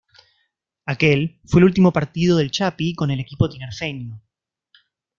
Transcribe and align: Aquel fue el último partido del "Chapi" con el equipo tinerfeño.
Aquel 0.87 1.39
fue 1.45 1.59
el 1.61 1.65
último 1.65 1.93
partido 1.93 2.35
del 2.35 2.49
"Chapi" 2.49 2.95
con 2.95 3.11
el 3.11 3.19
equipo 3.19 3.47
tinerfeño. 3.47 4.19